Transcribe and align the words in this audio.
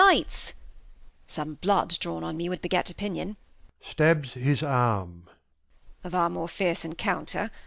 Lights! 0.03 0.53
Some 1.27 1.53
Blood 1.61 1.89
drawn 1.99 2.23
on 2.23 2.35
me 2.35 2.49
wou'd 2.49 2.61
beget 2.61 2.89
Opinion 2.89 3.37
[Stabs 3.83 4.33
his 4.33 4.63
Arm. 4.63 5.29
Of 6.03 6.15
our 6.15 6.27
more 6.31 6.49
fierce 6.49 6.83
Encounter. 6.83 7.51